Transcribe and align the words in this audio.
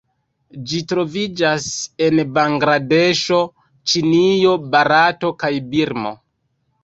Ĝi 0.69 0.77
troviĝas 0.91 1.65
en 2.05 2.21
Bangladeŝo, 2.37 3.41
Ĉinio, 3.93 4.55
Barato 4.77 5.31
kaj 5.43 5.53
Birmo. 5.75 6.15